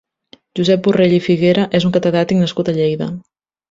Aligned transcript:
Josep 0.59 0.81
Borrell 0.87 1.13
i 1.19 1.21
Figuera 1.27 1.69
és 1.81 1.87
un 1.91 1.97
catedràtic 2.01 2.45
nascut 2.45 2.77
a 2.77 2.81
Lleida. 2.83 3.17